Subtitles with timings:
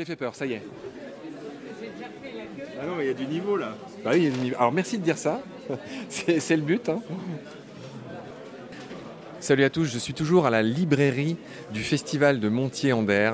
[0.00, 0.62] t'ai fait peur, ça y est.
[2.80, 3.76] Ah non, il y a du niveau là.
[4.02, 4.56] Bah oui, il y a du niveau.
[4.56, 5.42] Alors merci de dire ça.
[6.08, 6.88] C'est le but.
[6.88, 7.02] hein.
[9.40, 11.36] Salut à tous, je suis toujours à la librairie
[11.72, 13.32] du festival de Montier-Ander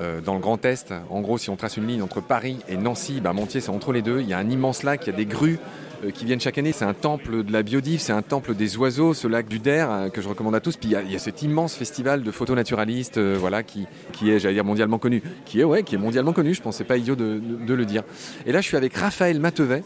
[0.00, 0.92] euh, dans le Grand Est.
[1.10, 3.92] En gros, si on trace une ligne entre Paris et Nancy, bah, Montier c'est entre
[3.92, 4.20] les deux.
[4.20, 5.58] Il y a un immense lac, il y a des grues
[6.04, 6.72] euh, qui viennent chaque année.
[6.72, 9.90] C'est un temple de la biodive, c'est un temple des oiseaux, ce lac du Der
[9.90, 10.76] euh, que je recommande à tous.
[10.76, 13.86] Puis il y a, cet immense festival de photonaturalistes, euh, voilà, qui,
[14.22, 16.54] est, j'allais dire mondialement connu, qui est ouais, qui est mondialement connu.
[16.54, 18.04] Je pense c'est pas idiot de le dire.
[18.46, 19.82] Et là, je suis avec Raphaël Matevet,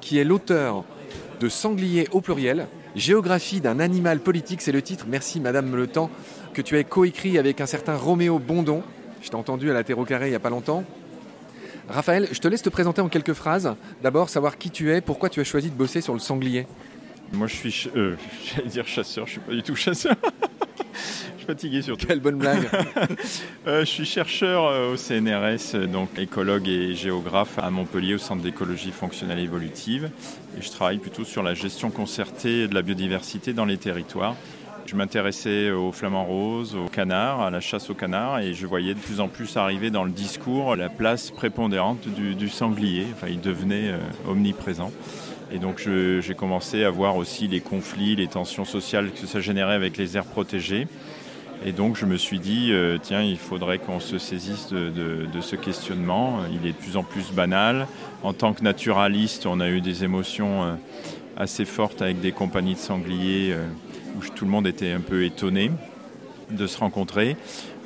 [0.00, 0.84] qui est l'auteur
[1.40, 5.06] de Sanglier au pluriel, Géographie d'un animal politique, c'est le titre.
[5.08, 6.10] Merci Madame Le Temps
[6.52, 8.84] que tu as coécrit avec un certain Roméo Bondon.
[9.24, 10.84] Je t'ai entendu à la Terre au carré il n'y a pas longtemps.
[11.88, 13.74] Raphaël, je te laisse te présenter en quelques phrases.
[14.02, 16.66] D'abord, savoir qui tu es, pourquoi tu as choisi de bosser sur le sanglier.
[17.32, 18.16] Moi, je suis, euh,
[18.54, 20.14] j'allais dire chasseur, je suis pas du tout chasseur.
[20.92, 22.06] je suis fatigué surtout.
[22.06, 22.68] Quelle bonne blague.
[23.66, 28.42] Euh, je suis chercheur euh, au CNRS, donc écologue et géographe à Montpellier au Centre
[28.42, 30.10] d'écologie fonctionnelle évolutive.
[30.58, 34.36] Et je travaille plutôt sur la gestion concertée de la biodiversité dans les territoires.
[34.86, 38.92] Je m'intéressais aux flamants roses, aux canards, à la chasse aux canards, et je voyais
[38.92, 43.06] de plus en plus arriver dans le discours la place prépondérante du, sanglier.
[43.14, 44.92] Enfin, il devenait euh, omniprésent.
[45.50, 49.74] Et donc j'ai commencé à voir aussi les conflits, les tensions sociales que ça générait
[49.74, 50.86] avec les aires protégées.
[51.64, 55.56] Et donc je me suis dit, euh, tiens, il faudrait qu'on se saisisse de, ce
[55.56, 56.40] questionnement.
[56.52, 57.86] Il est de plus en plus banal.
[58.22, 60.74] En tant que naturaliste, on a eu des émotions euh,
[61.38, 63.54] assez fortes avec des compagnies de sangliers
[64.16, 65.70] où tout le monde était un peu étonné
[66.50, 67.36] de se rencontrer.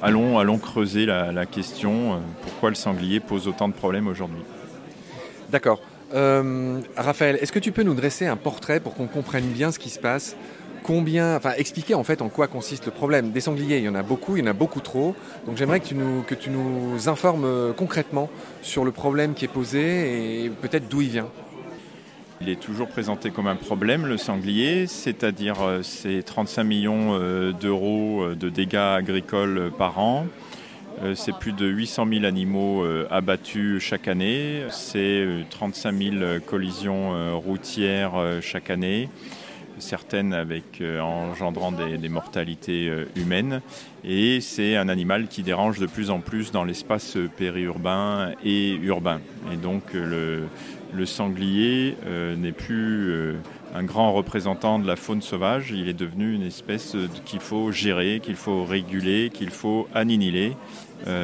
[0.00, 4.42] Allons, allons creuser la, question, euh, pourquoi le sanglier pose autant de problèmes aujourd'hui?
[5.50, 5.80] D'accord.
[6.14, 9.78] Euh, Raphaël, est-ce que tu peux nous dresser un portrait pour qu'on comprenne bien ce
[9.78, 10.36] qui se passe?
[10.84, 13.32] Combien, enfin, expliquer en fait en quoi consiste le problème?
[13.32, 15.14] Des sangliers, il y en a beaucoup, il y en a beaucoup trop.
[15.46, 18.30] Donc j'aimerais que tu nous, que tu nous informes euh, concrètement
[18.62, 21.28] sur le problème qui est posé et peut-être d'où il vient.
[22.40, 27.52] Il est toujours présenté comme un problème, le sanglier, c'est-à-dire euh, c'est 35 millions euh,
[27.52, 30.26] d'euros euh, de dégâts agricoles par an.
[31.14, 34.64] C'est plus de 800 000 animaux abattus chaque année.
[34.70, 39.08] C'est euh, 35 000 collisions routières chaque année,
[39.80, 43.60] certaines avec euh, engendrant des, mortalités euh, humaines.
[44.04, 49.20] Et c'est un animal qui dérange de plus en plus dans l'espace périurbain et urbain.
[49.52, 50.48] Et donc le,
[51.04, 53.36] sanglier euh, n'est plus
[53.74, 58.20] un grand représentant de la faune sauvage, il est devenu une espèce qu'il faut gérer,
[58.22, 60.56] qu'il faut réguler, qu'il faut annihiler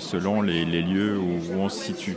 [0.00, 2.16] selon les, les lieux où, où on se situe.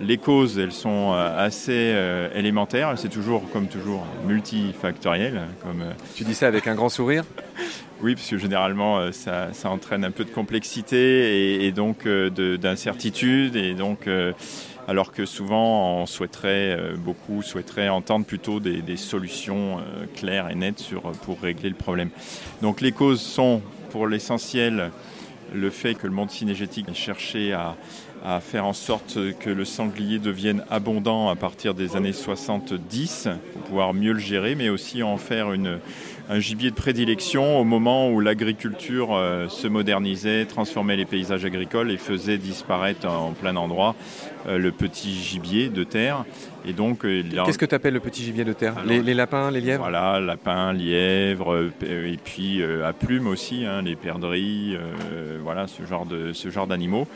[0.00, 5.40] Les causes, elles sont euh, assez euh, élémentaires, c'est toujours, comme toujours, multifactoriel.
[5.62, 7.24] Comme, euh, Tu dis ça avec un grand sourire?
[8.00, 12.54] Oui, parce que généralement, ça, ça entraîne un peu de complexité et, et donc de-
[12.56, 13.56] d'incertitude.
[13.56, 14.06] Et donc,
[14.88, 20.48] alors que souvent, on souhaiterait, euh, beaucoup souhaiteraient entendre plutôt des, des solutions euh, claires
[20.48, 22.08] et nettes sur, pour régler le problème.
[22.62, 23.60] Donc, les causes sont,
[23.90, 24.90] pour l'essentiel,
[25.52, 27.74] le fait que le monde cinégétique ait cherché à,
[28.24, 33.62] à faire en sorte que le sanglier devienne abondant à partir des années 70 pour
[33.62, 35.48] pouvoir mieux le gérer, mais aussi en faire
[36.28, 41.90] un gibier de prédilection au moment où l'agriculture euh, se modernisait, transformait les paysages agricoles
[41.90, 43.94] et faisait disparaître en plein endroit
[44.46, 46.24] euh, le petit gibier de terre.
[46.66, 48.76] Et donc, euh, a- Qu'est-ce que tu appelles le petit gibier de terre?
[48.78, 49.82] Alors, les, les lapins, les lièvres?
[49.82, 55.66] voilà, lapins, lièvres, euh, et puis euh, à plumes aussi, hein, les perdrix, euh, voilà,
[55.66, 57.06] ce genre de ce genre d'animaux.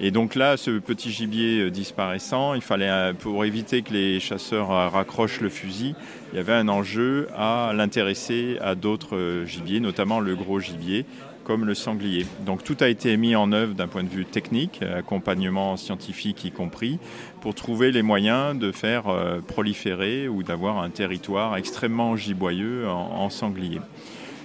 [0.00, 5.40] Et donc là, ce petit gibier disparaissant, il fallait, pour éviter que les chasseurs raccrochent
[5.40, 5.94] le fusil,
[6.32, 11.04] il y avait un enjeu à l'intéresser à d'autres gibiers, notamment le gros gibier,
[11.48, 12.26] comme le sanglier.
[12.44, 16.52] Donc tout a été mis en œuvre d'un point de vue technique, accompagnement scientifique y
[16.52, 16.98] compris,
[17.40, 23.22] pour trouver les moyens de faire euh, proliférer ou d'avoir un territoire extrêmement giboyeux en,
[23.22, 23.80] en sanglier.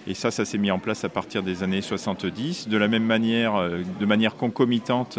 [0.06, 2.68] Et ça, ça s'est mis en place à partir des années 70.
[2.68, 5.18] De la même manière, euh, de manière concomitante,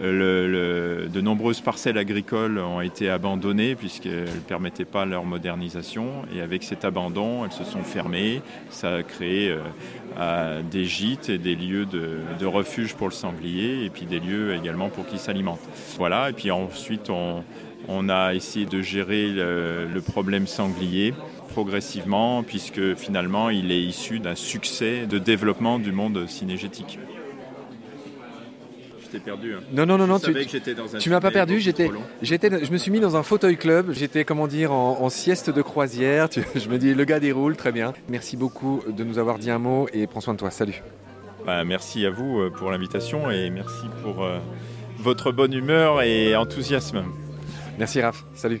[0.00, 6.24] euh, de nombreuses parcelles agricoles ont été abandonnées puisqu'elles ne permettaient pas leur modernisation.
[6.34, 8.42] Et avec cet abandon, elles se sont fermées.
[8.68, 9.56] Ça a créé
[10.18, 14.54] euh, des gîtes et des lieux de, refuge pour le sanglier et puis des lieux
[14.54, 15.60] également pour qu'il s'alimente.
[15.96, 21.12] Voilà, et puis ensuite on, a essayé de gérer le problème sanglier
[21.48, 26.98] progressivement puisque finalement il est issu d'un succès de développement du monde cinégétique.
[29.02, 29.54] Je t'ai perdu.
[29.54, 29.60] hein.
[29.72, 31.60] Non, non, non, Je non, tu, savais que j'étais dans un tu m'as pas perdu.
[31.60, 31.90] J'étais,
[32.20, 33.92] j'étais, je me suis mis dans un fauteuil club.
[33.92, 36.28] J'étais, comment dire, en, en sieste de croisière.
[36.28, 37.94] Tu- je me dis, le gars déroule, très bien.
[38.10, 40.50] Merci beaucoup de nous avoir dit un mot et prends soin de toi.
[40.50, 40.82] Salut.
[41.46, 44.38] Bah, merci à vous euh, pour l'invitation et merci pour euh,
[44.98, 47.02] votre bonne humeur et enthousiasme.
[47.78, 48.60] Merci Raph, salut.